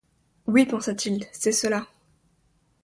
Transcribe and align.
Oui, 0.47 0.65
pensa-t-il, 0.65 1.23
c’est 1.31 1.51
cela. 1.51 1.85